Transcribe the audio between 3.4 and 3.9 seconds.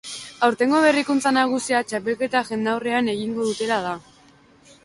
dutela